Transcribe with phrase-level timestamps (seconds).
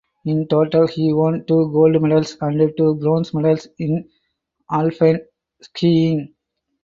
[0.25, 4.09] In total he won two gold medals and two bronze medals in
[4.71, 5.19] alpine
[5.61, 6.33] skiing.